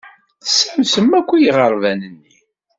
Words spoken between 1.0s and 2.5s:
akk i yiɣerban-nni.